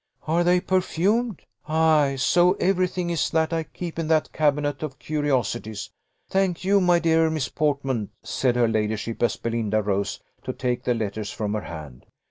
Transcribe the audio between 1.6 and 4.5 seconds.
Ay; so every thing is that I keep in that